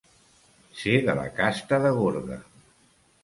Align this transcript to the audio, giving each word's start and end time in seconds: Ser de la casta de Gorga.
Ser 0.77 0.95
de 1.09 1.15
la 1.19 1.27
casta 1.41 1.79
de 1.83 1.91
Gorga. 1.99 2.39